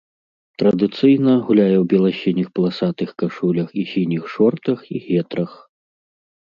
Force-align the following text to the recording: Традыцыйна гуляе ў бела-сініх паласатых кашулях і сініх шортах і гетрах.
Традыцыйна 0.61 1.33
гуляе 1.49 1.75
ў 1.81 1.85
бела-сініх 1.93 2.47
паласатых 2.57 3.09
кашулях 3.23 3.67
і 3.83 3.87
сініх 3.93 4.23
шортах 4.37 4.79
і 4.95 5.05
гетрах. 5.07 5.51